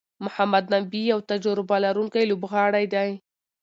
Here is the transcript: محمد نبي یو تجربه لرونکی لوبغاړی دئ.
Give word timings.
محمد 0.25 0.65
نبي 0.75 1.01
یو 1.11 1.19
تجربه 1.31 1.75
لرونکی 1.85 2.23
لوبغاړی 2.29 2.85
دئ. 2.93 3.11